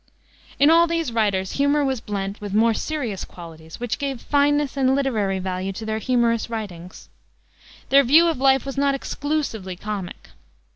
In 0.57 0.71
all 0.71 0.87
these 0.87 1.11
writers 1.11 1.51
humor 1.51 1.85
was 1.85 2.01
blent 2.01 2.41
with 2.41 2.55
more 2.55 2.73
serious 2.73 3.23
qualities, 3.23 3.79
which 3.79 3.99
gave 3.99 4.19
fineness 4.19 4.75
and 4.75 4.95
literary 4.95 5.37
value 5.37 5.71
to 5.73 5.85
their 5.85 5.99
humorous 5.99 6.49
writings. 6.49 7.07
Their 7.89 8.01
view 8.03 8.27
of 8.27 8.39
life 8.39 8.65
was 8.65 8.79
not 8.79 8.95
exclusively 8.95 9.75
comic. 9.75 10.29